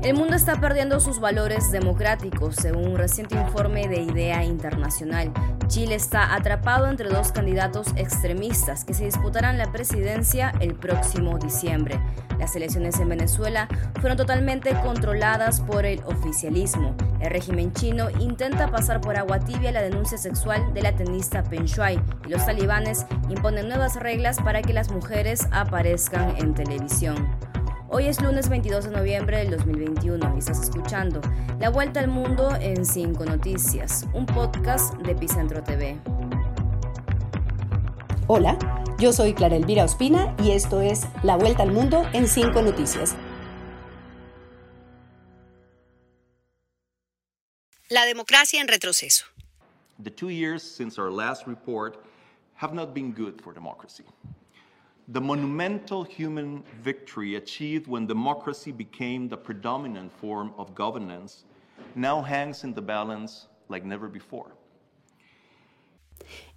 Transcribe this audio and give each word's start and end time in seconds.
El 0.00 0.14
mundo 0.14 0.36
está 0.36 0.60
perdiendo 0.60 1.00
sus 1.00 1.18
valores 1.18 1.72
democráticos, 1.72 2.54
según 2.54 2.86
un 2.86 2.96
reciente 2.96 3.34
informe 3.34 3.88
de 3.88 4.02
IDEA 4.02 4.44
Internacional. 4.44 5.32
Chile 5.66 5.96
está 5.96 6.34
atrapado 6.34 6.88
entre 6.88 7.08
dos 7.08 7.32
candidatos 7.32 7.88
extremistas 7.96 8.84
que 8.84 8.94
se 8.94 9.06
disputarán 9.06 9.58
la 9.58 9.72
presidencia 9.72 10.52
el 10.60 10.76
próximo 10.76 11.36
diciembre. 11.38 12.00
Las 12.38 12.54
elecciones 12.54 13.00
en 13.00 13.08
Venezuela 13.08 13.68
fueron 14.00 14.16
totalmente 14.16 14.72
controladas 14.84 15.60
por 15.60 15.84
el 15.84 16.00
oficialismo. 16.04 16.94
El 17.20 17.30
régimen 17.30 17.72
chino 17.72 18.08
intenta 18.20 18.70
pasar 18.70 19.00
por 19.00 19.16
agua 19.16 19.40
tibia 19.40 19.72
la 19.72 19.82
denuncia 19.82 20.16
sexual 20.16 20.72
de 20.74 20.82
la 20.82 20.94
tenista 20.94 21.42
Peng 21.42 21.64
Shuai 21.64 22.00
y 22.24 22.30
los 22.30 22.46
talibanes 22.46 23.04
imponen 23.28 23.68
nuevas 23.68 23.96
reglas 23.96 24.38
para 24.40 24.62
que 24.62 24.72
las 24.72 24.92
mujeres 24.92 25.48
aparezcan 25.50 26.36
en 26.38 26.54
televisión. 26.54 27.28
Hoy 27.90 28.04
es 28.04 28.20
lunes 28.20 28.50
22 28.50 28.84
de 28.84 28.90
noviembre 28.90 29.38
del 29.38 29.50
2021 29.50 30.34
y 30.34 30.38
estás 30.40 30.60
escuchando 30.60 31.22
La 31.58 31.70
Vuelta 31.70 32.00
al 32.00 32.08
Mundo 32.08 32.54
en 32.60 32.84
5 32.84 33.24
Noticias, 33.24 34.04
un 34.12 34.26
podcast 34.26 34.94
de 34.96 35.12
Epicentro 35.12 35.64
TV. 35.64 35.98
Hola, 38.26 38.58
yo 38.98 39.14
soy 39.14 39.32
Clara 39.32 39.56
Elvira 39.56 39.84
Ospina 39.84 40.36
y 40.44 40.50
esto 40.50 40.82
es 40.82 41.06
La 41.22 41.36
Vuelta 41.36 41.62
al 41.62 41.72
Mundo 41.72 42.04
en 42.12 42.28
5 42.28 42.60
Noticias. 42.60 43.16
La 47.88 48.04
democracia 48.04 48.60
en 48.60 48.68
retroceso. 48.68 49.24
The 50.02 50.10
two 50.10 50.28
years 50.28 50.62
since 50.62 51.00
our 51.00 51.10
last 51.10 51.46
report 51.46 52.04
have 52.56 52.74
not 52.74 52.92
been 52.92 53.14
good 53.14 53.40
for 53.40 53.54
democracy. 53.54 54.04
The 55.10 55.20
monumental 55.20 56.04
human 56.04 56.62
victory 56.82 57.36
achieved 57.36 57.86
when 57.86 58.06
democracy 58.06 58.72
became 58.72 59.28
the 59.28 59.36
predominant 59.36 60.12
form 60.12 60.52
of 60.58 60.74
governance 60.74 61.44
now 61.94 62.22
hangs 62.22 62.62
in 62.62 62.74
the 62.74 62.82
balance 62.82 63.48
like 63.68 63.86
never 63.86 64.08
before. 64.08 64.52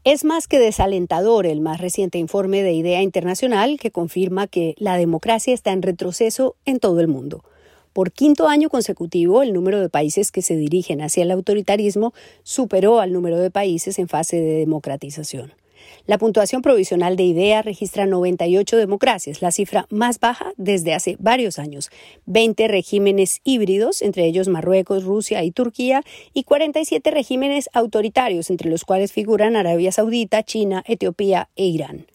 Es 0.04 0.26
más 0.26 0.48
que 0.48 0.60
desalentador 0.60 1.46
el 1.46 1.62
más 1.62 1.80
reciente 1.80 2.18
informe 2.18 2.64
de 2.64 2.74
Idea 2.74 3.02
Internacional 3.04 3.80
que 3.80 3.92
confirma 3.92 4.48
que 4.48 4.74
la 4.78 4.98
democracia 4.98 5.54
está 5.54 5.72
en 5.72 5.84
retroceso 5.84 6.56
en 6.66 6.80
todo 6.80 7.00
el 7.00 7.08
mundo. 7.08 7.44
Por 7.94 8.12
quinto 8.12 8.48
año 8.48 8.70
consecutivo, 8.70 9.44
el 9.44 9.54
número 9.54 9.80
de 9.80 9.90
países 9.90 10.32
que 10.32 10.42
se 10.42 10.56
dirigen 10.56 11.02
hacia 11.02 11.24
el 11.24 11.32
autoritarismo 11.32 12.14
superó 12.44 13.00
al 13.00 13.14
número 13.14 13.38
de 13.38 13.52
países 13.52 14.00
en 14.00 14.08
fase 14.08 14.38
de 14.38 14.54
democratización. 14.56 15.54
La 16.08 16.18
puntuación 16.18 16.62
provisional 16.62 17.16
de 17.16 17.24
IDEA 17.24 17.62
registra 17.62 18.06
98 18.06 18.78
democracias, 18.78 19.42
la 19.42 19.52
cifra 19.52 19.88
más 19.90 20.20
baja 20.20 20.54
desde 20.58 20.94
hace 20.94 21.16
varios 21.20 21.60
años, 21.60 21.90
20 22.26 22.68
regímenes 22.68 23.42
híbridos, 23.44 24.02
entre 24.02 24.26
ellos 24.26 24.48
Marruecos, 24.48 25.04
Rusia 25.04 25.44
y 25.44 25.52
Turquía, 25.52 26.04
y 26.34 26.44
47 26.44 27.12
regímenes 27.12 27.70
autoritarios, 27.74 28.50
entre 28.50 28.70
los 28.70 28.84
cuales 28.84 29.12
figuran 29.12 29.56
Arabia 29.56 29.92
Saudita, 29.92 30.44
China, 30.44 30.84
Etiopía 30.88 31.50
e 31.56 31.66
Irán. 31.66 32.06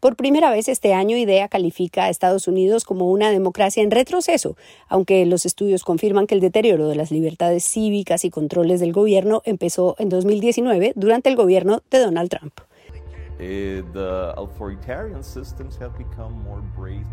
Por 0.00 0.14
primera 0.14 0.52
vez 0.52 0.68
este 0.68 0.94
año, 0.94 1.16
IDEA 1.16 1.48
califica 1.48 2.04
a 2.04 2.08
Estados 2.08 2.46
Unidos 2.46 2.84
como 2.84 3.10
una 3.10 3.32
democracia 3.32 3.82
en 3.82 3.90
retroceso, 3.90 4.56
aunque 4.86 5.26
los 5.26 5.44
estudios 5.44 5.82
confirman 5.82 6.28
que 6.28 6.36
el 6.36 6.40
deterioro 6.40 6.86
de 6.86 6.94
las 6.94 7.10
libertades 7.10 7.64
cívicas 7.64 8.24
y 8.24 8.30
controles 8.30 8.78
del 8.78 8.92
gobierno 8.92 9.42
empezó 9.44 9.96
en 9.98 10.08
2019 10.08 10.92
durante 10.94 11.28
el 11.30 11.34
gobierno 11.34 11.82
de 11.90 11.98
Donald 11.98 12.30
Trump. 12.30 12.67
Eh, 13.40 13.84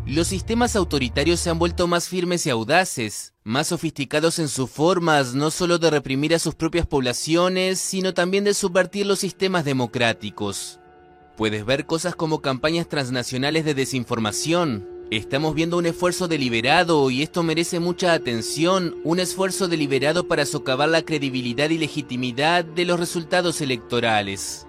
Los 0.06 0.26
sistemas 0.26 0.74
autoritarios 0.74 1.38
se 1.38 1.50
han 1.50 1.58
vuelto 1.58 1.86
más 1.86 2.08
firmes 2.08 2.46
y 2.46 2.50
audaces, 2.50 3.34
más 3.44 3.68
sofisticados 3.68 4.40
en 4.40 4.48
sus 4.48 4.68
formas, 4.68 5.34
no 5.34 5.52
solo 5.52 5.78
de 5.78 5.90
reprimir 5.90 6.34
a 6.34 6.40
sus 6.40 6.56
propias 6.56 6.86
poblaciones, 6.86 7.78
sino 7.78 8.12
también 8.12 8.42
de 8.42 8.54
subvertir 8.54 9.06
los 9.06 9.20
sistemas 9.20 9.64
democráticos. 9.64 10.80
Puedes 11.36 11.64
ver 11.64 11.86
cosas 11.86 12.16
como 12.16 12.40
campañas 12.40 12.88
transnacionales 12.88 13.64
de 13.64 13.74
desinformación. 13.74 14.88
Estamos 15.12 15.54
viendo 15.54 15.78
un 15.78 15.86
esfuerzo 15.86 16.26
deliberado 16.26 17.10
y 17.10 17.22
esto 17.22 17.44
merece 17.44 17.78
mucha 17.78 18.12
atención, 18.12 18.96
un 19.04 19.20
esfuerzo 19.20 19.68
deliberado 19.68 20.26
para 20.26 20.44
socavar 20.44 20.88
la 20.88 21.02
credibilidad 21.02 21.70
y 21.70 21.78
legitimidad 21.78 22.64
de 22.64 22.84
los 22.84 22.98
resultados 22.98 23.60
electorales. 23.60 24.65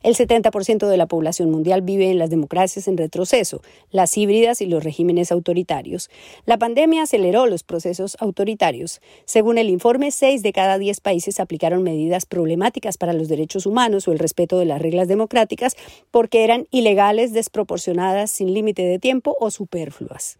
El 0.00 0.14
70% 0.14 0.86
de 0.86 0.96
la 0.96 1.06
población 1.06 1.50
mundial 1.50 1.82
vive 1.82 2.10
en 2.10 2.18
las 2.18 2.30
democracias 2.30 2.88
en 2.88 2.96
retroceso, 2.96 3.62
las 3.90 4.16
híbridas 4.16 4.60
y 4.60 4.66
los 4.66 4.82
regímenes 4.82 5.30
autoritarios. 5.30 6.08
La 6.46 6.56
pandemia 6.56 7.02
aceleró 7.02 7.46
los 7.46 7.62
procesos 7.62 8.16
autoritarios. 8.20 9.00
Según 9.24 9.58
el 9.58 9.68
informe, 9.68 10.10
6 10.10 10.42
de 10.42 10.52
cada 10.52 10.78
10 10.78 11.00
países 11.00 11.40
aplicaron 11.40 11.82
medidas 11.82 12.26
problemáticas 12.26 12.96
para 12.96 13.12
los 13.12 13.28
derechos 13.28 13.66
humanos 13.66 14.08
o 14.08 14.12
el 14.12 14.18
respeto 14.18 14.58
de 14.58 14.66
las 14.66 14.80
reglas 14.80 15.08
democráticas 15.08 15.76
porque 16.10 16.44
eran 16.44 16.66
ilegales, 16.70 17.32
desproporcionadas, 17.32 18.30
sin 18.30 18.54
límite 18.54 18.82
de 18.82 18.98
tiempo 18.98 19.36
o 19.38 19.50
superfluas. 19.50 20.38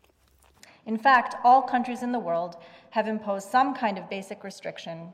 In 0.86 0.98
fact, 0.98 1.34
all 1.44 1.62
countries 1.64 2.02
in 2.02 2.12
the 2.12 2.18
world 2.18 2.56
have 2.90 3.08
imposed 3.08 3.50
some 3.50 3.74
kind 3.74 3.98
of 3.98 4.08
basic 4.08 4.42
restriction 4.42 5.12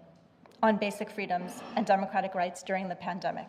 on 0.64 0.78
basic 0.78 1.10
freedoms 1.10 1.62
and 1.76 1.84
democratic 1.84 2.34
rights 2.34 2.62
during 2.62 2.88
the 2.88 2.94
pandemic. 2.94 3.48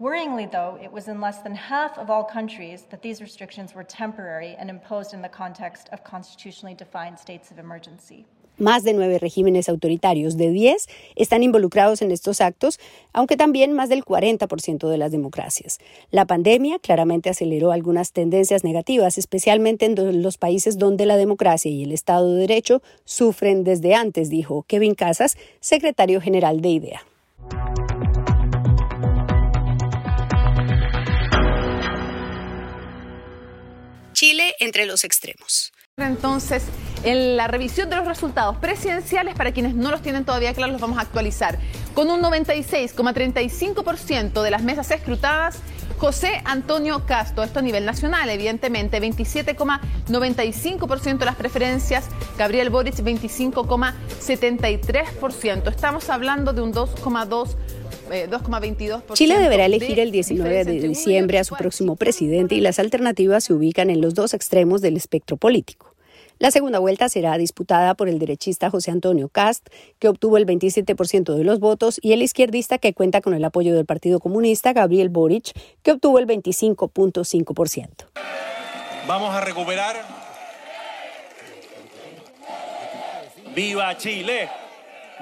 Worryingly, 0.00 0.50
though, 0.50 0.78
it 0.80 0.92
was 0.92 1.08
in 1.08 1.20
less 1.20 1.38
than 1.38 1.56
half 1.56 1.98
of 1.98 2.08
all 2.08 2.22
countries 2.22 2.82
that 2.90 3.02
these 3.02 3.20
restrictions 3.20 3.74
were 3.74 3.82
temporary 3.82 4.54
and 4.56 4.70
imposed 4.70 5.12
in 5.12 5.22
the 5.22 5.28
context 5.28 5.88
of 5.90 6.04
constitutionally 6.04 6.74
defined 6.74 7.18
states 7.18 7.50
of 7.50 7.58
emergency. 7.58 8.26
Más 8.58 8.84
de 8.84 8.92
nueve 8.92 9.18
regímenes 9.18 9.68
autoritarios 9.68 10.36
de 10.36 10.50
diez 10.50 10.86
están 11.16 11.42
involucrados 11.42 12.02
en 12.02 12.10
estos 12.10 12.40
actos, 12.40 12.78
aunque 13.12 13.36
también 13.36 13.72
más 13.72 13.88
del 13.88 14.04
40% 14.04 14.88
de 14.88 14.98
las 14.98 15.10
democracias. 15.10 15.78
La 16.10 16.24
pandemia 16.24 16.78
claramente 16.78 17.30
aceleró 17.30 17.72
algunas 17.72 18.12
tendencias 18.12 18.62
negativas, 18.62 19.18
especialmente 19.18 19.86
en 19.86 20.22
los 20.22 20.38
países 20.38 20.78
donde 20.78 21.04
la 21.06 21.16
democracia 21.16 21.70
y 21.70 21.82
el 21.82 21.92
Estado 21.92 22.32
de 22.32 22.40
Derecho 22.40 22.82
sufren 23.04 23.64
desde 23.64 23.94
antes, 23.94 24.30
dijo 24.30 24.64
Kevin 24.68 24.94
Casas, 24.94 25.36
secretario 25.60 26.20
general 26.20 26.60
de 26.60 26.68
IDEA. 26.68 27.02
Chile 34.12 34.54
entre 34.60 34.86
los 34.86 35.02
extremos. 35.02 35.72
Entonces, 35.96 36.64
en 37.04 37.36
la 37.36 37.46
revisión 37.46 37.88
de 37.90 37.96
los 37.96 38.06
resultados 38.06 38.56
presidenciales, 38.56 39.34
para 39.34 39.52
quienes 39.52 39.74
no 39.74 39.90
los 39.90 40.00
tienen 40.02 40.24
todavía 40.24 40.54
claros, 40.54 40.72
los 40.72 40.80
vamos 40.80 40.96
a 40.98 41.02
actualizar. 41.02 41.58
Con 41.94 42.08
un 42.10 42.22
96,35% 42.22 44.42
de 44.42 44.50
las 44.50 44.62
mesas 44.62 44.90
escrutadas, 44.90 45.58
José 45.98 46.40
Antonio 46.44 47.04
Castro, 47.06 47.44
esto 47.44 47.60
a 47.60 47.62
nivel 47.62 47.84
nacional, 47.84 48.28
evidentemente, 48.30 49.00
27,95% 49.00 51.18
de 51.18 51.24
las 51.24 51.36
preferencias, 51.36 52.06
Gabriel 52.36 52.70
Boric 52.70 52.96
25,73%. 52.96 55.68
Estamos 55.68 56.10
hablando 56.10 56.52
de 56.52 56.62
un 56.62 56.72
2,2%. 56.72 57.54
Eh, 58.10 58.28
Chile 59.14 59.38
deberá 59.38 59.64
elegir 59.64 59.98
el 59.98 60.10
19 60.10 60.66
de 60.66 60.78
diciembre 60.80 61.38
a 61.38 61.44
su 61.44 61.54
próximo 61.54 61.96
presidente 61.96 62.54
y 62.54 62.60
las 62.60 62.78
alternativas 62.78 63.44
se 63.44 63.54
ubican 63.54 63.88
en 63.88 64.02
los 64.02 64.12
dos 64.14 64.34
extremos 64.34 64.82
del 64.82 64.98
espectro 64.98 65.38
político. 65.38 65.93
La 66.38 66.50
segunda 66.50 66.80
vuelta 66.80 67.08
será 67.08 67.38
disputada 67.38 67.94
por 67.94 68.08
el 68.08 68.18
derechista 68.18 68.68
José 68.68 68.90
Antonio 68.90 69.28
Cast, 69.28 69.68
que 70.00 70.08
obtuvo 70.08 70.36
el 70.36 70.46
27% 70.46 71.34
de 71.34 71.44
los 71.44 71.60
votos, 71.60 72.00
y 72.02 72.12
el 72.12 72.22
izquierdista 72.22 72.78
que 72.78 72.92
cuenta 72.92 73.20
con 73.20 73.34
el 73.34 73.44
apoyo 73.44 73.74
del 73.74 73.86
Partido 73.86 74.18
Comunista, 74.18 74.72
Gabriel 74.72 75.10
Boric, 75.10 75.52
que 75.82 75.92
obtuvo 75.92 76.18
el 76.18 76.26
25.5%. 76.26 78.06
Vamos 79.06 79.34
a 79.34 79.40
recuperar. 79.42 79.96
¡Viva 83.54 83.96
Chile! 83.96 84.48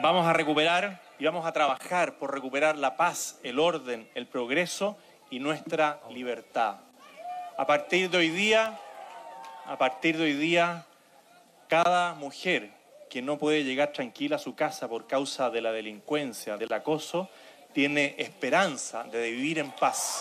Vamos 0.00 0.26
a 0.26 0.32
recuperar 0.32 1.03
y 1.19 1.26
vamos 1.26 1.44
a 1.44 1.53
trabajar 1.53 2.17
por 2.19 2.32
recuperar 2.32 2.79
la 2.79 2.97
paz, 2.97 3.38
el 3.43 3.58
orden, 3.58 4.08
el 4.15 4.26
progreso 4.26 4.97
y 5.31 5.38
nuestra 5.38 6.00
libertad. 6.11 6.76
A 7.58 7.67
partir 7.67 8.08
de 8.08 8.17
hoy 8.17 8.31
día, 8.31 8.79
a 9.67 9.76
partir 9.76 10.17
de 10.17 10.25
hoy 10.25 10.32
día, 10.32 10.87
cada 11.72 12.12
mujer 12.12 12.69
que 13.08 13.22
no 13.22 13.38
puede 13.38 13.64
llegar 13.64 13.94
tranquila 13.94 14.36
a 14.36 14.38
su 14.38 14.54
casa 14.54 14.88
por 14.88 15.06
causa 15.06 15.48
de 15.48 15.62
la 15.62 15.72
delincuencia, 15.72 16.58
del 16.58 16.70
acoso, 16.70 17.30
tiene 17.72 18.14
esperanza 18.19 19.04
de 19.04 19.30
vivir 19.30 19.58
en 19.58 19.70
paz. 19.70 20.20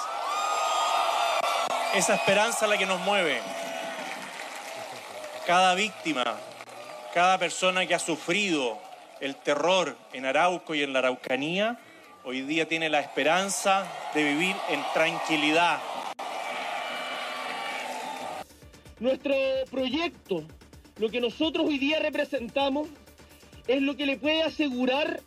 Esa 1.93 2.15
esperanza 2.15 2.63
es 2.63 2.71
la 2.71 2.77
que 2.77 2.85
nos 2.85 3.01
mueve. 3.01 3.41
Cada 5.45 5.75
víctima, 5.75 6.23
cada 7.13 7.37
persona 7.37 7.85
que 7.85 7.95
ha 7.95 7.99
sufrido 7.99 8.79
el 9.19 9.35
terror 9.35 9.97
en 10.13 10.25
Arauco 10.25 10.73
y 10.73 10.83
en 10.83 10.93
la 10.93 10.99
Araucanía, 10.99 11.77
hoy 12.23 12.43
día 12.43 12.65
tiene 12.65 12.87
la 12.87 13.01
esperanza 13.01 13.85
de 14.13 14.23
vivir 14.23 14.55
en 14.69 14.81
tranquilidad, 14.93 15.81
Nuestro 19.01 19.33
proyecto, 19.71 20.45
lo 21.01 21.09
que 21.09 21.19
nosotros 21.19 21.65
hoy 21.67 21.79
día 21.79 21.97
representamos, 21.97 22.87
es 23.67 23.81
lo 23.81 23.97
que 23.97 24.05
le 24.05 24.17
puede 24.17 24.43
asegurar 24.43 25.19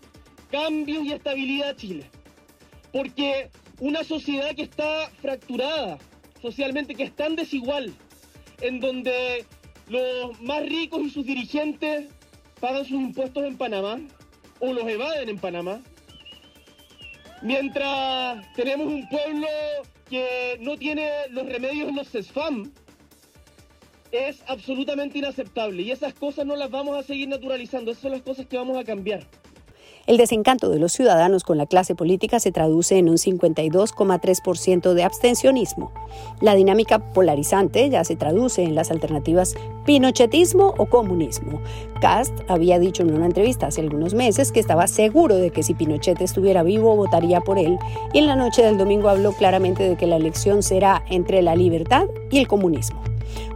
cambios 0.53 1.05
y 1.05 1.11
estabilidad 1.11 1.71
a 1.71 1.77
Chile. 1.77 2.05
Porque 2.93 3.51
una 3.81 4.05
sociedad 4.05 4.55
que 4.55 4.63
está 4.63 5.11
fracturada 5.21 5.99
socialmente, 6.41 6.95
que 6.95 7.03
es 7.03 7.17
tan 7.17 7.35
desigual, 7.35 7.93
en 8.61 8.79
donde 8.79 9.45
los 9.89 10.41
más 10.41 10.65
ricos 10.65 11.03
y 11.03 11.11
sus 11.11 11.27
dirigentes 11.27 12.07
pagan 12.61 12.85
sus 12.85 13.01
impuestos 13.01 13.43
en 13.43 13.59
Panamá 13.59 13.99
o 14.61 14.73
los 14.73 14.87
evaden 14.87 15.29
en 15.29 15.39
Panamá, 15.39 15.81
mientras 17.43 18.47
tenemos 18.55 18.87
un 18.87 19.09
pueblo 19.09 19.49
que 20.09 20.57
no 20.61 20.77
tiene 20.77 21.11
los 21.31 21.47
remedios 21.47 21.89
en 21.89 21.97
los 21.97 22.09
CESFAM, 22.11 22.73
es 24.15 24.43
absolutamente 24.47 25.19
inaceptable 25.19 25.83
y 25.83 25.91
esas 25.91 26.15
cosas 26.15 26.47
no 26.47 26.57
las 26.57 26.71
vamos 26.71 26.97
a 26.97 27.03
seguir 27.03 27.29
naturalizando, 27.29 27.91
esas 27.91 28.03
son 28.03 28.13
las 28.13 28.23
cosas 28.23 28.47
que 28.47 28.57
vamos 28.57 28.77
a 28.79 28.85
cambiar. 28.85 29.27
El 30.07 30.19
desencanto 30.19 30.69
de 30.69 30.79
los 30.79 30.93
ciudadanos 30.93 31.45
con 31.45 31.57
la 31.57 31.65
clase 31.65 31.95
política 31.95 32.39
se 32.39 32.53
traduce 32.53 32.99
en 32.99 33.09
un 33.09 33.17
52,3% 33.17 34.93
de 34.93 35.03
abstencionismo. 35.03 35.93
La 36.43 36.55
dinámica 36.55 36.99
polarizante 37.13 37.89
ya 37.89 38.05
se 38.05 38.15
traduce 38.15 38.63
en 38.63 38.75
las 38.75 38.91
alternativas 38.91 39.55
pinochetismo 39.87 40.75
o 40.77 40.87
comunismo. 40.87 41.63
Cast 42.03 42.35
había 42.49 42.79
dicho 42.79 43.03
en 43.03 43.15
una 43.15 43.25
entrevista 43.25 43.69
hace 43.69 43.81
algunos 43.81 44.13
meses 44.13 44.53
que 44.53 44.61
estaba 44.61 44.89
seguro 44.89 45.37
de 45.37 45.51
que 45.51 45.63
si 45.63 45.73
Pinochet 45.73 46.21
estuviera 46.21 46.63
vivo 46.63 46.95
votaría 46.97 47.41
por 47.41 47.59
él 47.59 47.79
y 48.13 48.19
en 48.19 48.27
la 48.27 48.37
noche 48.37 48.63
del 48.63 48.77
domingo 48.77 49.09
habló 49.09 49.33
claramente 49.33 49.89
de 49.89 49.97
que 49.97 50.07
la 50.07 50.17
elección 50.17 50.63
será 50.63 51.03
entre 51.09 51.41
la 51.41 51.57
libertad 51.57 52.07
y 52.31 52.39
el 52.39 52.47
comunismo. 52.47 53.01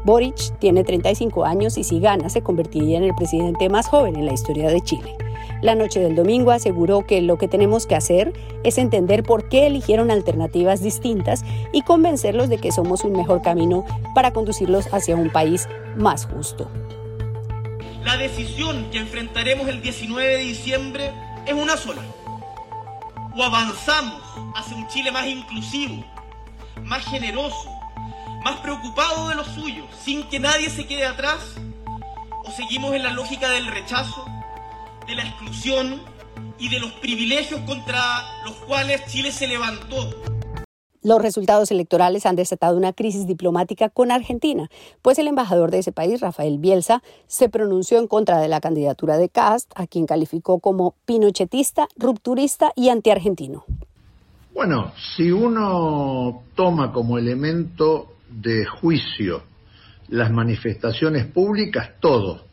Boric 0.05 0.59
tiene 0.61 0.83
35 0.83 1.45
años 1.45 1.77
y 1.77 1.85
si 1.85 2.01
gana 2.01 2.31
se 2.31 2.41
convertiría 2.41 2.97
en 2.97 3.05
el 3.05 3.15
presidente 3.15 3.69
más 3.69 3.87
joven 3.89 4.17
en 4.17 4.25
la 4.25 4.33
historia 4.33 4.69
de 4.71 4.81
Chile. 4.81 5.28
La 5.63 5.75
noche 5.75 6.01
del 6.01 6.15
domingo 6.15 6.51
aseguró 6.51 7.07
que 7.07 7.21
lo 7.21 7.39
que 7.39 7.49
tenemos 7.49 7.87
que 7.87 7.97
hacer 7.97 8.33
es 8.65 8.79
entender 8.79 9.23
por 9.23 9.49
qué 9.49 9.67
eligieron 9.67 10.11
alternativas 10.11 10.83
distintas 10.83 11.45
y 11.73 11.83
convencerlos 11.83 12.49
de 12.49 12.59
que 12.59 12.73
somos 12.73 13.05
un 13.05 13.13
mejor 13.13 13.43
camino 13.43 13.85
para 14.15 14.33
conducirlos 14.33 14.93
hacia 14.93 15.17
un 15.17 15.31
país 15.31 15.69
más 15.97 16.27
justo. 16.27 16.71
La 18.05 18.17
decisión 18.17 18.91
que 18.91 18.99
enfrentaremos 18.99 19.69
el 19.69 19.83
19 19.83 20.29
de 20.29 20.39
diciembre 20.39 21.13
es 21.47 21.55
una 21.55 21.77
sola. 21.77 22.03
O 23.37 23.43
avanzamos 23.43 24.23
hacia 24.55 24.77
un 24.77 24.89
Chile 24.89 25.11
más 25.11 25.27
inclusivo, 25.27 26.05
más 26.85 27.05
generoso, 27.05 27.69
más 28.43 28.57
preocupado 28.61 29.29
de 29.29 29.35
los 29.35 29.47
suyos, 29.49 29.87
sin 30.03 30.23
que 30.29 30.41
nadie 30.41 30.71
se 30.71 30.87
quede 30.87 31.05
atrás, 31.07 31.55
o 32.45 32.51
seguimos 32.53 32.95
en 32.95 33.03
la 33.03 33.11
lógica 33.11 33.51
del 33.51 33.67
rechazo 33.67 34.25
de 35.09 35.17
la 35.17 35.23
exclusión 35.23 36.03
y 36.59 36.69
de 36.69 36.81
los 36.81 36.93
privilegios 36.93 37.61
contra 37.63 37.97
los 38.45 38.55
cuales 38.67 39.05
Chile 39.07 39.33
se 39.33 39.49
levantó. 39.49 40.11
Los 41.03 41.23
resultados 41.23 41.71
electorales 41.71 42.27
han 42.27 42.37
desatado 42.37 42.77
una 42.77 42.93
crisis 42.93 43.27
diplomática 43.27 43.89
con 43.89 44.11
Argentina, 44.11 44.69
pues 45.01 45.19
el 45.19 45.29
embajador 45.29 45.71
de 45.71 45.79
ese 45.79 45.93
país, 45.93 46.21
Rafael 46.21 46.59
Bielsa, 46.59 47.03
se 47.27 47.49
pronunció 47.49 47.99
en 47.99 48.09
contra 48.09 48.39
de 48.41 48.49
la 48.49 48.61
candidatura 48.61 49.17
de 49.17 49.31
Cast, 49.31 49.73
a 49.77 49.87
quien 49.87 50.07
calificó 50.07 50.59
como 50.59 50.95
pinochetista, 51.07 51.89
rupturista 51.97 52.73
y 52.77 52.91
antiargentino. 52.91 53.65
Bueno, 54.53 54.93
si 55.17 55.31
uno 55.31 56.43
toma 56.55 56.93
como 56.93 57.17
elemento 57.17 58.13
de 58.29 58.67
juicio 58.67 59.45
las 60.09 60.31
manifestaciones 60.31 61.27
públicas, 61.27 61.91
todo, 62.01 62.45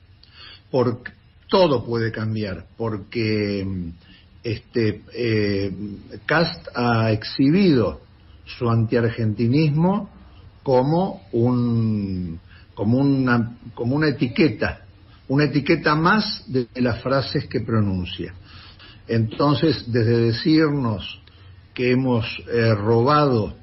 porque 0.69 1.11
todo 1.47 1.85
puede 1.85 2.11
cambiar 2.11 2.65
porque 2.77 3.65
este 4.43 5.01
eh, 5.13 5.71
Cast 6.25 6.67
ha 6.75 7.11
exhibido 7.11 8.01
su 8.45 8.69
antiargentinismo 8.69 10.09
como 10.63 11.23
un 11.31 12.39
como 12.73 12.97
una 12.97 13.57
como 13.73 13.95
una 13.95 14.09
etiqueta 14.09 14.81
una 15.27 15.45
etiqueta 15.45 15.95
más 15.95 16.43
de 16.47 16.67
las 16.75 17.01
frases 17.01 17.47
que 17.47 17.61
pronuncia. 17.61 18.33
Entonces 19.07 19.91
desde 19.91 20.17
decirnos 20.19 21.19
que 21.73 21.91
hemos 21.91 22.25
eh, 22.51 22.73
robado 22.75 23.55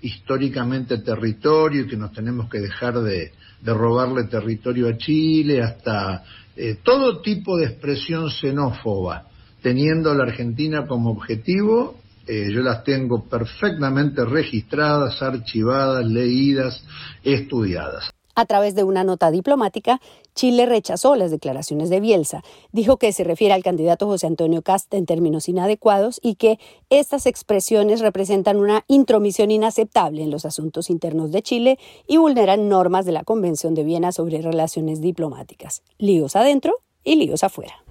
históricamente 0.00 0.98
territorio 0.98 1.82
y 1.82 1.86
que 1.86 1.96
nos 1.96 2.12
tenemos 2.12 2.48
que 2.50 2.60
dejar 2.60 3.00
de, 3.00 3.32
de 3.60 3.74
robarle 3.74 4.24
territorio 4.24 4.88
a 4.88 4.96
Chile 4.96 5.62
hasta 5.62 6.24
eh, 6.56 6.76
todo 6.82 7.20
tipo 7.20 7.56
de 7.56 7.66
expresión 7.66 8.30
xenófoba, 8.30 9.26
teniendo 9.62 10.10
a 10.10 10.14
la 10.14 10.24
Argentina 10.24 10.86
como 10.86 11.10
objetivo, 11.10 11.98
eh, 12.26 12.50
yo 12.52 12.60
las 12.60 12.84
tengo 12.84 13.28
perfectamente 13.28 14.24
registradas, 14.24 15.20
archivadas, 15.22 16.06
leídas, 16.06 16.84
estudiadas. 17.24 18.10
A 18.34 18.46
través 18.46 18.74
de 18.74 18.84
una 18.84 19.04
nota 19.04 19.30
diplomática, 19.30 20.00
Chile 20.34 20.64
rechazó 20.66 21.16
las 21.16 21.30
declaraciones 21.30 21.90
de 21.90 22.00
Bielsa, 22.00 22.42
dijo 22.72 22.96
que 22.96 23.12
se 23.12 23.24
refiere 23.24 23.52
al 23.52 23.62
candidato 23.62 24.06
José 24.06 24.26
Antonio 24.26 24.62
Cast 24.62 24.92
en 24.94 25.04
términos 25.04 25.48
inadecuados 25.48 26.18
y 26.22 26.36
que 26.36 26.58
estas 26.88 27.26
expresiones 27.26 28.00
representan 28.00 28.56
una 28.56 28.84
intromisión 28.88 29.50
inaceptable 29.50 30.22
en 30.22 30.30
los 30.30 30.46
asuntos 30.46 30.88
internos 30.88 31.30
de 31.30 31.42
Chile 31.42 31.78
y 32.06 32.16
vulneran 32.16 32.68
normas 32.68 33.04
de 33.04 33.12
la 33.12 33.24
Convención 33.24 33.74
de 33.74 33.84
Viena 33.84 34.12
sobre 34.12 34.40
relaciones 34.40 35.00
diplomáticas. 35.00 35.82
Líos 35.98 36.34
adentro 36.34 36.78
y 37.04 37.16
líos 37.16 37.44
afuera. 37.44 37.84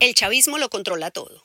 El 0.00 0.14
chavismo 0.14 0.58
lo 0.58 0.68
controla 0.68 1.10
todo. 1.10 1.43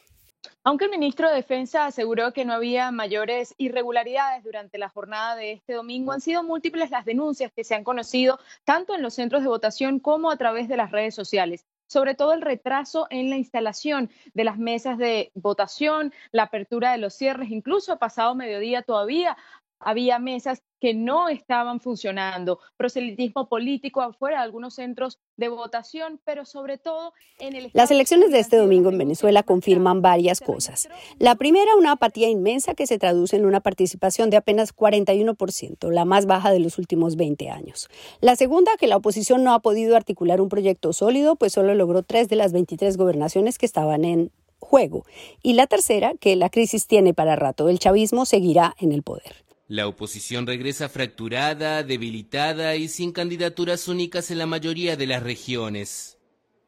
Aunque 0.69 0.85
el 0.85 0.91
ministro 0.91 1.27
de 1.27 1.37
Defensa 1.37 1.87
aseguró 1.87 2.31
que 2.31 2.45
no 2.45 2.53
había 2.53 2.91
mayores 2.91 3.55
irregularidades 3.57 4.43
durante 4.43 4.77
la 4.77 4.87
jornada 4.87 5.35
de 5.35 5.53
este 5.53 5.73
domingo, 5.73 6.11
han 6.11 6.21
sido 6.21 6.43
múltiples 6.43 6.91
las 6.91 7.05
denuncias 7.05 7.51
que 7.51 7.63
se 7.63 7.73
han 7.73 7.83
conocido 7.83 8.39
tanto 8.65 8.93
en 8.93 9.01
los 9.01 9.15
centros 9.15 9.41
de 9.41 9.47
votación 9.47 9.99
como 9.99 10.29
a 10.29 10.37
través 10.37 10.67
de 10.67 10.77
las 10.77 10.91
redes 10.91 11.15
sociales 11.15 11.65
sobre 11.87 12.13
todo 12.13 12.33
el 12.33 12.43
retraso 12.43 13.07
en 13.09 13.31
la 13.31 13.37
instalación 13.37 14.11
de 14.35 14.43
las 14.43 14.59
mesas 14.59 14.99
de 14.99 15.31
votación, 15.33 16.13
la 16.31 16.43
apertura 16.43 16.91
de 16.91 16.99
los 16.99 17.15
cierres, 17.15 17.49
incluso 17.49 17.97
pasado 17.97 18.35
mediodía 18.35 18.83
todavía 18.83 19.37
había 19.79 20.19
mesas 20.19 20.61
que 20.79 20.93
no 20.93 21.27
estaban 21.27 21.79
funcionando, 21.81 22.59
proselitismo 22.77 23.49
político 23.49 24.01
afuera 24.01 24.37
de 24.37 24.43
algunos 24.43 24.75
centros 24.75 25.19
de 25.35 25.49
votación, 25.49 26.21
pero 26.23 26.45
sobre 26.45 26.77
todo 26.77 27.13
en 27.39 27.55
el... 27.55 27.69
Las 27.73 27.91
elecciones 27.91 28.31
de 28.31 28.39
este 28.39 28.57
domingo 28.57 28.89
en 28.89 28.97
Venezuela 28.97 29.43
confirman 29.43 30.01
varias 30.01 30.39
cosas. 30.39 30.87
La 31.17 31.35
primera, 31.35 31.75
una 31.75 31.93
apatía 31.93 32.29
inmensa 32.29 32.75
que 32.75 32.87
se 32.87 32.97
traduce 32.97 33.35
en 33.35 33.45
una 33.45 33.59
participación 33.59 34.29
de 34.29 34.37
apenas 34.37 34.73
41%, 34.75 35.91
la 35.91 36.05
más 36.05 36.25
baja 36.25 36.51
de 36.51 36.59
los 36.59 36.77
últimos 36.77 37.17
20 37.17 37.49
años. 37.49 37.89
La 38.21 38.35
segunda, 38.35 38.71
que 38.79 38.87
la 38.87 38.97
oposición 38.97 39.43
no 39.43 39.53
ha 39.53 39.59
podido 39.59 39.97
articular 39.97 40.39
un 40.39 40.49
proyecto 40.49 40.93
sólido, 40.93 41.35
pues 41.35 41.53
solo 41.53 41.73
logró 41.75 42.03
tres 42.03 42.29
de 42.29 42.37
las 42.37 42.53
23 42.53 42.95
gobernaciones 42.95 43.57
que 43.57 43.65
estaban 43.65 44.05
en 44.05 44.31
juego. 44.59 45.05
Y 45.41 45.53
la 45.53 45.67
tercera, 45.67 46.13
que 46.19 46.35
la 46.35 46.49
crisis 46.49 46.87
tiene 46.87 47.13
para 47.13 47.35
rato, 47.35 47.69
el 47.69 47.79
chavismo 47.79 48.25
seguirá 48.25 48.75
en 48.79 48.91
el 48.91 49.03
poder. 49.03 49.48
La 49.69 49.87
oposición 49.87 50.47
regresa 50.47 50.89
fracturada, 50.89 51.83
debilitada 51.83 52.75
y 52.75 52.87
sin 52.87 53.11
candidaturas 53.11 53.87
únicas 53.87 54.31
en 54.31 54.39
la 54.39 54.47
mayoría 54.47 54.97
de 54.97 55.05
las 55.05 55.21
regiones. 55.21 56.17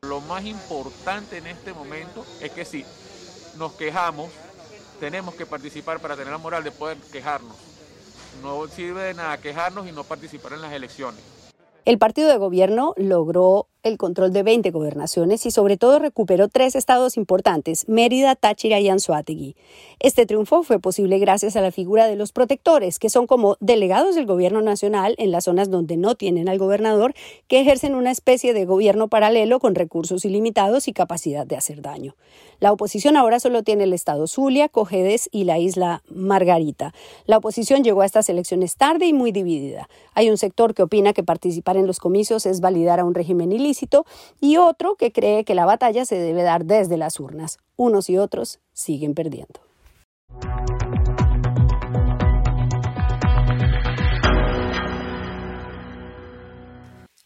Lo 0.04 0.22
más 0.22 0.46
importante 0.46 1.40
en 1.40 1.48
este 1.48 1.74
momento 1.74 2.24
es 2.42 2.52
que 2.52 2.64
si 2.64 2.86
nos 3.58 3.72
quejamos, 3.72 4.30
tenemos 5.00 5.34
que 5.34 5.48
participar 5.48 6.00
para 6.00 6.16
tener 6.16 6.32
la 6.32 6.38
moral 6.38 6.64
de 6.64 6.70
poder 6.70 6.98
quejarnos. 7.12 7.56
No 8.44 8.68
sirve 8.68 9.02
de 9.02 9.14
nada 9.16 9.42
quejarnos 9.42 9.88
y 9.88 9.92
no 9.92 10.04
participar 10.04 10.54
en 10.54 10.62
las 10.62 10.72
elecciones. 10.72 11.22
El 11.86 11.98
partido 11.98 12.30
de 12.30 12.38
gobierno 12.38 12.94
logró 12.98 13.68
el 13.84 13.98
control 13.98 14.32
de 14.32 14.44
20 14.44 14.70
gobernaciones 14.72 15.46
y 15.46 15.52
sobre 15.52 15.76
todo 15.76 15.98
recuperó 15.98 16.48
tres 16.48 16.76
estados 16.76 17.18
importantes, 17.18 17.90
Mérida, 17.90 18.36
Táchira 18.36 18.80
y 18.80 18.90
Anzuategui. 18.90 19.56
Este 20.00 20.26
triunfo 20.26 20.62
fue 20.64 20.80
posible 20.80 21.18
gracias 21.18 21.56
a 21.56 21.62
la 21.62 21.72
figura 21.72 22.06
de 22.06 22.16
los 22.16 22.32
protectores, 22.32 23.00
que 23.00 23.10
son 23.10 23.26
como 23.26 23.58
delegados 23.60 24.16
del 24.16 24.28
gobierno 24.28 24.62
nacional 24.62 25.16
en 25.18 25.32
las 25.32 25.46
zonas 25.46 25.72
donde 25.72 25.98
no 25.98 26.16
tienen 26.16 26.48
al 26.48 26.60
gobernador, 26.60 27.16
que 27.48 27.60
ejercen 27.60 27.96
una 27.96 28.12
especie 28.12 28.54
de 28.54 28.66
gobierno 28.66 29.08
paralelo 29.08 29.60
con 29.60 29.74
recursos 29.74 30.26
ilimitados 30.26 30.88
y 30.88 30.94
capacidad 30.94 31.48
de 31.48 31.58
hacer 31.58 31.82
daño. 31.82 32.16
La 32.60 32.72
oposición 32.72 33.18
ahora 33.18 33.40
solo 33.40 33.64
tiene 33.64 33.86
el 33.86 33.94
estado 33.94 34.28
Zulia, 34.28 34.70
Cojedes 34.70 35.28
y 35.32 35.46
la 35.46 35.58
isla 35.58 36.04
Margarita. 36.10 36.94
La 37.26 37.38
oposición 37.38 37.84
llegó 37.84 38.02
a 38.02 38.06
estas 38.06 38.30
elecciones 38.30 38.76
tarde 38.76 39.08
y 39.08 39.14
muy 39.14 39.32
dividida. 39.32 39.90
Hay 40.14 40.30
un 40.30 40.38
sector 40.38 40.76
que 40.76 40.84
opina 40.84 41.14
que 41.14 41.24
participar 41.24 41.78
en 41.78 41.88
los 41.88 42.00
comicios 42.00 42.46
es 42.46 42.62
validar 42.62 43.00
a 43.00 43.06
un 43.06 43.16
régimen 43.16 43.52
ilícito 43.52 43.71
y 44.40 44.58
otro 44.58 44.96
que 44.96 45.12
cree 45.12 45.44
que 45.46 45.56
la 45.56 45.66
batalla 45.66 46.06
se 46.06 46.16
debe 46.16 46.44
dar 46.44 46.66
desde 46.66 46.98
las 46.98 47.20
urnas. 47.20 47.58
Unos 47.76 48.10
y 48.10 48.18
otros 48.18 48.60
siguen 48.74 49.14
perdiendo. 49.14 49.62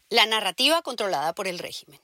La 0.08 0.24
narrativa 0.26 0.82
controlada 0.82 1.34
por 1.34 1.48
el 1.48 1.58
régimen. 1.58 2.00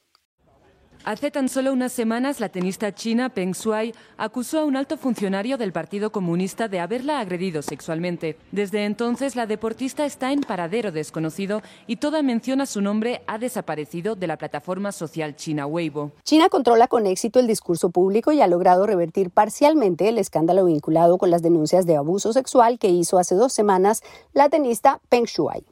Hace 1.04 1.32
tan 1.32 1.49
solo 1.49 1.73
unas 1.73 1.90
semanas, 1.90 2.38
la 2.38 2.49
tenista 2.49 2.94
china 2.94 3.28
Peng 3.28 3.54
Shuai 3.54 3.92
acusó 4.16 4.61
a 4.61 4.64
un 4.64 4.76
alto 4.76 4.97
funcionario 4.97 5.59
del 5.59 5.73
Partido 5.73 6.12
Comunista 6.12 6.68
de 6.68 6.78
haberla 6.78 7.18
agredido 7.18 7.61
sexualmente. 7.61 8.38
Desde 8.52 8.85
entonces, 8.85 9.35
la 9.35 9.49
deportista 9.49 10.06
está 10.06 10.30
en 10.30 10.42
paradero 10.42 10.92
desconocido 10.92 11.61
y 11.88 11.97
toda 11.97 12.23
mención 12.23 12.61
a 12.61 12.66
su 12.66 12.80
nombre 12.80 13.23
ha 13.26 13.38
desaparecido 13.38 14.14
de 14.14 14.28
la 14.28 14.38
plataforma 14.38 14.92
social 14.92 15.35
china 15.35 15.66
Weibo. 15.66 16.12
China 16.23 16.49
controla 16.49 16.87
con 16.87 17.04
éxito 17.06 17.40
el 17.40 17.49
discurso 17.49 17.90
público 17.90 18.30
y 18.30 18.40
ha 18.40 18.47
logrado 18.47 18.87
revertir 18.87 19.30
parcialmente 19.30 20.09
el 20.09 20.18
escándalo 20.18 20.66
vinculado 20.66 21.18
con 21.18 21.32
las 21.32 21.42
denuncias 21.42 21.85
de 21.85 21.97
abuso 21.97 22.32
sexual 22.32 22.78
que 22.78 22.90
hizo 22.90 23.18
hace 23.18 23.35
dos 23.35 23.52
semanas 23.52 24.02
la 24.35 24.49
tenista 24.49 25.00
Peng 25.09 25.25
Shuai. 25.25 25.64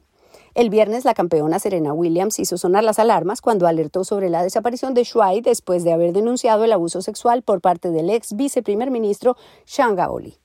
El 0.53 0.69
viernes, 0.69 1.05
la 1.05 1.13
campeona 1.13 1.59
Serena 1.59 1.93
Williams 1.93 2.37
hizo 2.37 2.57
sonar 2.57 2.83
las 2.83 2.99
alarmas 2.99 3.39
cuando 3.39 3.67
alertó 3.67 4.03
sobre 4.03 4.29
la 4.29 4.43
desaparición 4.43 4.93
de 4.93 5.05
Shuai 5.05 5.39
después 5.39 5.85
de 5.85 5.93
haber 5.93 6.11
denunciado 6.11 6.65
el 6.65 6.73
abuso 6.73 7.01
sexual 7.01 7.41
por 7.41 7.61
parte 7.61 7.89
del 7.89 8.09
ex 8.09 8.35
viceprimer 8.35 8.91
ministro 8.91 9.37
Shang 9.65 9.95
Gaoli. 9.95 10.37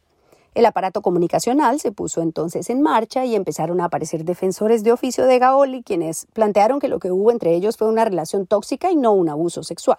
El 0.55 0.65
aparato 0.65 1.03
comunicacional 1.03 1.81
se 1.81 1.91
puso 1.91 2.23
entonces 2.23 2.71
en 2.71 2.83
marcha 2.83 3.25
y 3.25 3.35
empezaron 3.35 3.81
a 3.81 3.87
aparecer 3.87 4.25
defensores 4.25 4.85
de 4.85 4.93
oficio 4.93 5.27
de 5.27 5.41
Gaoli, 5.41 5.83
quienes 5.83 6.29
plantearon 6.33 6.79
que 6.79 6.87
lo 6.87 7.01
que 7.01 7.11
hubo 7.11 7.33
entre 7.33 7.55
ellos 7.55 7.77
fue 7.77 7.89
una 7.89 8.05
relación 8.05 8.47
tóxica 8.47 8.93
y 8.93 8.97
no 8.97 9.13
un 9.13 9.29
abuso 9.29 9.65
sexual. 9.65 9.99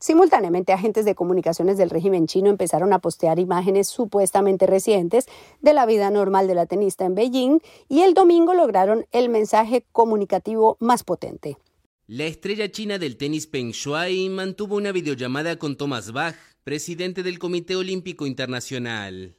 Simultáneamente, 0.00 0.72
agentes 0.72 1.04
de 1.04 1.14
comunicaciones 1.14 1.78
del 1.78 1.90
régimen 1.90 2.26
chino 2.26 2.50
empezaron 2.50 2.92
a 2.92 2.98
postear 2.98 3.38
imágenes 3.38 3.88
supuestamente 3.88 4.66
recientes 4.66 5.26
de 5.60 5.74
la 5.74 5.86
vida 5.86 6.10
normal 6.10 6.46
de 6.46 6.54
la 6.54 6.66
tenista 6.66 7.04
en 7.04 7.14
Beijing 7.14 7.60
y 7.88 8.02
el 8.02 8.14
domingo 8.14 8.54
lograron 8.54 9.06
el 9.12 9.28
mensaje 9.28 9.84
comunicativo 9.92 10.76
más 10.80 11.04
potente. 11.04 11.58
La 12.06 12.24
estrella 12.24 12.70
china 12.70 12.98
del 12.98 13.16
tenis 13.16 13.46
Peng 13.46 13.72
Shuai 13.72 14.30
mantuvo 14.30 14.76
una 14.76 14.92
videollamada 14.92 15.58
con 15.58 15.76
Thomas 15.76 16.12
Bach, 16.12 16.36
presidente 16.64 17.22
del 17.22 17.38
Comité 17.38 17.76
Olímpico 17.76 18.26
Internacional. 18.26 19.36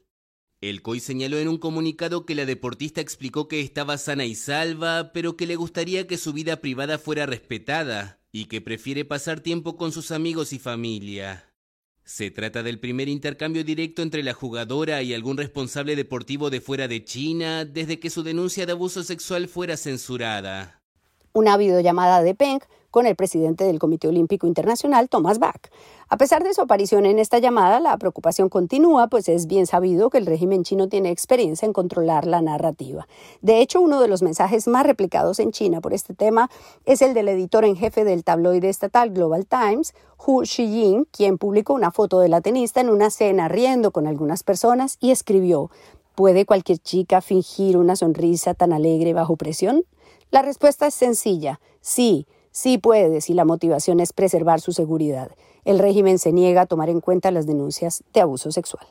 El 0.61 0.81
COI 0.81 0.99
señaló 0.99 1.37
en 1.37 1.47
un 1.47 1.57
comunicado 1.57 2.25
que 2.25 2.35
la 2.35 2.45
deportista 2.45 3.01
explicó 3.01 3.47
que 3.47 3.61
estaba 3.61 3.97
sana 3.97 4.25
y 4.25 4.35
salva, 4.35 5.13
pero 5.13 5.37
que 5.37 5.47
le 5.47 5.55
gustaría 5.55 6.05
que 6.05 6.17
su 6.17 6.33
vida 6.33 6.57
privada 6.57 6.99
fuera 6.99 7.25
respetada 7.25 8.18
y 8.31 8.45
que 8.45 8.61
prefiere 8.61 9.05
pasar 9.05 9.39
tiempo 9.39 9.75
con 9.75 9.91
sus 9.91 10.11
amigos 10.11 10.53
y 10.53 10.59
familia. 10.59 11.45
Se 12.03 12.31
trata 12.31 12.63
del 12.63 12.79
primer 12.79 13.07
intercambio 13.07 13.63
directo 13.63 14.01
entre 14.01 14.23
la 14.23 14.33
jugadora 14.33 15.03
y 15.03 15.13
algún 15.13 15.37
responsable 15.37 15.95
deportivo 15.95 16.49
de 16.49 16.59
fuera 16.59 16.87
de 16.87 17.03
China 17.03 17.65
desde 17.65 17.99
que 17.99 18.09
su 18.09 18.23
denuncia 18.23 18.65
de 18.65 18.71
abuso 18.71 19.03
sexual 19.03 19.47
fuera 19.47 19.77
censurada. 19.77 20.81
Una 21.33 21.55
videollamada 21.57 22.23
de 22.23 22.33
Peng 22.33 22.61
con 22.89 23.05
el 23.05 23.15
presidente 23.15 23.63
del 23.63 23.77
Comité 23.77 24.07
Olímpico 24.07 24.47
Internacional, 24.47 25.09
Thomas 25.09 25.37
Bach. 25.37 25.69
A 26.11 26.17
pesar 26.17 26.43
de 26.43 26.55
su 26.55 26.61
aparición 26.61 27.05
en 27.05 27.19
esta 27.19 27.37
llamada, 27.37 27.79
la 27.79 27.95
preocupación 27.97 28.49
continúa, 28.49 29.09
pues 29.09 29.29
es 29.29 29.45
bien 29.45 29.67
sabido 29.67 30.09
que 30.09 30.17
el 30.17 30.25
régimen 30.25 30.63
chino 30.63 30.89
tiene 30.89 31.11
experiencia 31.11 31.67
en 31.67 31.71
controlar 31.71 32.25
la 32.25 32.41
narrativa. 32.41 33.07
De 33.43 33.61
hecho, 33.61 33.79
uno 33.79 34.01
de 34.01 34.07
los 34.07 34.23
mensajes 34.23 34.67
más 34.67 34.87
replicados 34.87 35.39
en 35.39 35.51
China 35.51 35.81
por 35.81 35.93
este 35.93 36.15
tema 36.15 36.49
es 36.85 37.03
el 37.03 37.13
del 37.13 37.27
editor 37.27 37.63
en 37.63 37.75
jefe 37.75 38.05
del 38.05 38.23
tabloide 38.23 38.69
estatal 38.69 39.11
Global 39.11 39.45
Times, 39.45 39.93
Hu 40.17 40.45
Xiying, 40.45 41.05
quien 41.11 41.37
publicó 41.37 41.75
una 41.75 41.91
foto 41.91 42.19
de 42.19 42.29
la 42.29 42.41
tenista 42.41 42.81
en 42.81 42.89
una 42.89 43.11
cena 43.11 43.47
riendo 43.47 43.91
con 43.91 44.07
algunas 44.07 44.41
personas 44.41 44.97
y 44.99 45.11
escribió 45.11 45.69
¿Puede 46.15 46.47
cualquier 46.47 46.79
chica 46.79 47.21
fingir 47.21 47.77
una 47.77 47.95
sonrisa 47.95 48.55
tan 48.55 48.73
alegre 48.73 49.13
bajo 49.13 49.37
presión? 49.37 49.83
La 50.31 50.41
respuesta 50.41 50.87
es 50.87 50.95
sencilla, 50.95 51.59
sí, 51.81 52.25
Sí 52.51 52.77
puede 52.77 53.21
si 53.21 53.33
la 53.33 53.45
motivación 53.45 53.99
es 53.99 54.13
preservar 54.13 54.61
su 54.61 54.71
seguridad. 54.71 55.31
El 55.65 55.79
régimen 55.79 56.19
se 56.19 56.31
niega 56.31 56.61
a 56.61 56.65
tomar 56.65 56.89
en 56.89 57.01
cuenta 57.01 57.31
las 57.31 57.45
denuncias 57.45 58.03
de 58.13 58.21
abuso 58.21 58.51
sexual. 58.51 58.87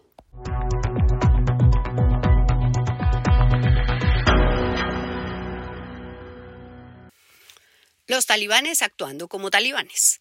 Los 8.06 8.24
talibanes 8.24 8.80
actuando 8.80 9.28
como 9.28 9.50
talibanes. 9.50 10.20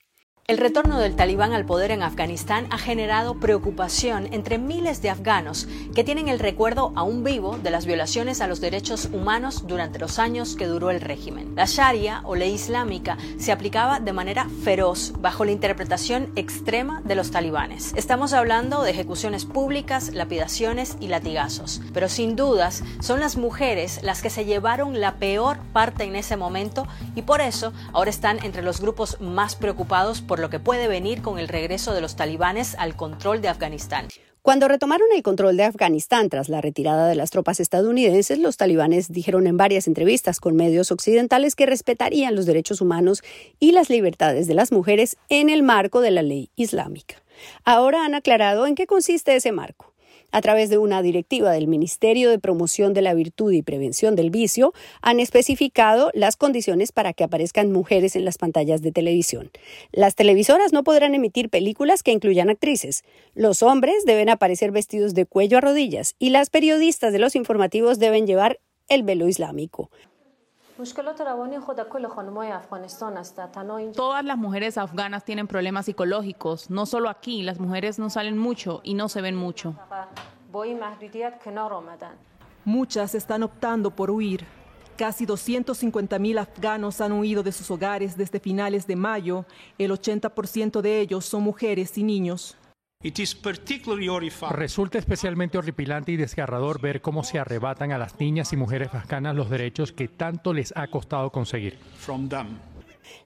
El 0.50 0.60
retorno 0.60 0.98
del 0.98 1.18
talibán 1.18 1.52
al 1.52 1.66
poder 1.66 1.92
en 1.92 2.02
Afganistán 2.02 2.68
ha 2.70 2.78
generado 2.78 3.38
preocupación 3.38 4.30
entre 4.32 4.58
miles 4.58 5.02
de 5.02 5.10
afganos 5.10 5.68
que 5.94 6.06
tienen 6.06 6.30
el 6.30 6.40
recuerdo 6.40 6.94
aún 6.96 7.26
vivo 7.26 7.58
de 7.58 7.70
las 7.70 7.86
violaciones 7.86 8.40
a 8.40 8.48
los 8.48 8.62
derechos 8.62 9.10
humanos 9.12 9.68
durante 9.68 10.00
los 10.00 10.20
años 10.20 10.56
que 10.56 10.66
duró 10.66 10.90
el 10.90 11.02
régimen. 11.02 11.54
La 11.58 11.66
Sharia 11.66 12.22
o 12.24 12.38
ley 12.38 12.54
islámica 12.54 13.18
se 13.38 13.52
aplicaba 13.52 14.00
de 14.00 14.14
manera 14.14 14.48
feroz 14.64 15.12
bajo 15.20 15.44
la 15.44 15.52
interpretación 15.52 16.32
extrema 16.38 17.02
de 17.04 17.16
los 17.16 17.30
talibanes. 17.30 17.92
Estamos 17.98 18.32
hablando 18.32 18.84
de 18.84 18.92
ejecuciones 18.92 19.44
públicas, 19.44 20.14
lapidaciones 20.14 20.96
y 21.02 21.10
latigazos, 21.10 21.82
pero 21.94 22.08
sin 22.08 22.38
dudas 22.38 22.86
son 23.02 23.20
las 23.20 23.36
mujeres 23.36 24.00
las 24.02 24.22
que 24.22 24.30
se 24.30 24.46
llevaron 24.46 25.02
la 25.02 25.16
peor 25.16 25.58
parte 25.74 26.06
en 26.06 26.16
ese 26.16 26.38
momento 26.38 26.88
y 27.16 27.24
por 27.24 27.42
eso 27.42 27.74
ahora 27.92 28.12
están 28.12 28.40
entre 28.46 28.64
los 28.64 28.80
grupos 28.80 29.20
más 29.20 29.58
preocupados 29.58 30.22
por 30.38 30.44
lo 30.44 30.50
que 30.52 30.60
puede 30.60 30.88
venir 30.88 31.24
con 31.24 31.40
el 31.40 31.48
regreso 31.48 31.96
de 31.96 32.02
los 32.02 32.16
talibanes 32.16 32.76
al 32.76 32.96
control 32.96 33.42
de 33.42 33.48
Afganistán. 33.48 34.08
Cuando 34.44 34.68
retomaron 34.68 35.08
el 35.16 35.24
control 35.24 35.58
de 35.58 35.64
Afganistán 35.64 36.30
tras 36.30 36.48
la 36.48 36.62
retirada 36.62 37.08
de 37.08 37.16
las 37.16 37.32
tropas 37.32 37.60
estadounidenses, 37.60 38.38
los 38.38 38.56
talibanes 38.56 39.12
dijeron 39.12 39.48
en 39.48 39.58
varias 39.58 39.88
entrevistas 39.88 40.40
con 40.40 40.56
medios 40.56 40.92
occidentales 40.92 41.56
que 41.56 41.66
respetarían 41.66 42.36
los 42.36 42.46
derechos 42.46 42.82
humanos 42.82 43.24
y 43.60 43.72
las 43.72 43.90
libertades 43.90 44.46
de 44.46 44.54
las 44.54 44.72
mujeres 44.72 45.18
en 45.30 45.50
el 45.50 45.64
marco 45.64 46.02
de 46.02 46.12
la 46.12 46.22
ley 46.22 46.52
islámica. 46.56 47.16
Ahora 47.64 48.06
han 48.06 48.14
aclarado 48.14 48.68
en 48.68 48.76
qué 48.76 48.86
consiste 48.86 49.36
ese 49.36 49.52
marco 49.52 49.92
a 50.32 50.42
través 50.42 50.70
de 50.70 50.78
una 50.78 51.02
directiva 51.02 51.52
del 51.52 51.68
Ministerio 51.68 52.30
de 52.30 52.40
Promoción 52.40 52.94
de 52.94 53.02
la 53.02 53.14
Virtud 53.14 53.52
y 53.52 53.62
Prevención 53.62 54.16
del 54.16 54.30
Vicio, 54.30 54.74
han 55.02 55.20
especificado 55.20 56.12
las 56.14 56.36
condiciones 56.36 56.92
para 56.92 57.14
que 57.14 57.24
aparezcan 57.24 57.72
mujeres 57.72 58.16
en 58.16 58.26
las 58.26 58.38
pantallas 58.38 58.82
de 58.82 58.92
televisión. 58.92 59.52
Las 59.92 60.16
televisoras 60.16 60.74
no 60.74 60.84
podrán 60.84 61.16
emitir 61.16 61.50
películas 61.50 62.04
que 62.04 62.12
incluyan 62.12 62.50
actrices. 62.50 63.04
Los 63.34 63.64
hombres 63.64 64.06
deben 64.06 64.30
aparecer 64.30 64.72
vestidos 64.72 65.14
de 65.14 65.26
cuello 65.26 65.58
a 65.58 65.62
rodillas 65.62 66.16
y 66.20 66.30
las 66.30 66.50
periodistas 66.50 67.14
de 67.14 67.20
los 67.20 67.36
informativos 67.36 68.00
deben 68.00 68.28
llevar 68.28 68.60
el 68.90 69.04
velo 69.04 69.28
islámico. 69.28 69.90
Todas 73.94 74.24
las 74.24 74.38
mujeres 74.38 74.78
afganas 74.78 75.26
tienen 75.26 75.48
problemas 75.48 75.86
psicológicos, 75.86 76.70
no 76.70 76.86
solo 76.86 77.10
aquí, 77.10 77.42
las 77.42 77.60
mujeres 77.60 77.98
no 77.98 78.10
salen 78.10 78.38
mucho 78.38 78.82
y 78.84 78.94
no 78.94 79.10
se 79.10 79.22
ven 79.22 79.36
mucho. 79.36 79.76
Muchas 82.64 83.16
están 83.16 83.44
optando 83.44 83.92
por 83.92 84.12
huir. 84.12 84.46
Casi 84.98 85.26
250.000 85.26 86.40
afganos 86.40 87.02
han 87.02 87.12
huido 87.12 87.44
de 87.44 87.52
sus 87.52 87.70
hogares 87.70 88.18
desde 88.18 88.40
finales 88.40 88.88
de 88.88 88.96
mayo. 88.96 89.46
El 89.78 89.92
80% 89.92 90.82
de 90.82 91.00
ellos 91.00 91.26
son 91.26 91.44
mujeres 91.44 91.98
y 91.98 92.04
niños. 92.04 92.58
Resulta 94.50 94.98
especialmente 94.98 95.58
horripilante 95.60 96.14
y 96.14 96.18
desgarrador 96.18 96.82
ver 96.82 97.00
cómo 97.00 97.24
se 97.24 97.38
arrebatan 97.38 97.92
a 97.92 98.00
las 98.00 98.20
niñas 98.20 98.54
y 98.54 98.58
mujeres 98.58 98.92
afganas 98.92 99.36
los 99.36 99.52
derechos 99.52 99.92
que 99.92 100.08
tanto 100.08 100.52
les 100.52 100.76
ha 100.76 100.88
costado 100.88 101.32
conseguir. 101.32 101.78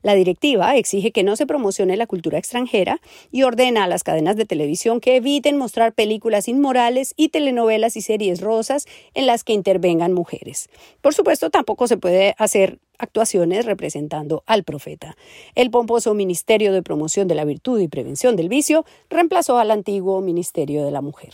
La 0.01 0.15
directiva 0.15 0.75
exige 0.75 1.11
que 1.11 1.23
no 1.23 1.35
se 1.35 1.45
promocione 1.45 1.97
la 1.97 2.07
cultura 2.07 2.37
extranjera 2.37 3.01
y 3.31 3.43
ordena 3.43 3.83
a 3.83 3.87
las 3.87 4.03
cadenas 4.03 4.35
de 4.35 4.45
televisión 4.45 4.99
que 4.99 5.15
eviten 5.15 5.57
mostrar 5.57 5.93
películas 5.93 6.47
inmorales 6.47 7.13
y 7.17 7.29
telenovelas 7.29 7.97
y 7.97 8.01
series 8.01 8.41
rosas 8.41 8.85
en 9.13 9.25
las 9.25 9.43
que 9.43 9.53
intervengan 9.53 10.13
mujeres. 10.13 10.69
Por 11.01 11.13
supuesto, 11.13 11.49
tampoco 11.49 11.87
se 11.87 11.97
puede 11.97 12.35
hacer 12.37 12.79
actuaciones 12.97 13.65
representando 13.65 14.43
al 14.45 14.63
profeta. 14.63 15.17
El 15.55 15.71
pomposo 15.71 16.13
Ministerio 16.13 16.71
de 16.71 16.83
Promoción 16.83 17.27
de 17.27 17.35
la 17.35 17.45
Virtud 17.45 17.79
y 17.79 17.87
Prevención 17.87 18.35
del 18.35 18.49
Vicio 18.49 18.85
reemplazó 19.09 19.57
al 19.57 19.71
antiguo 19.71 20.21
Ministerio 20.21 20.85
de 20.85 20.91
la 20.91 21.01
Mujer. 21.01 21.33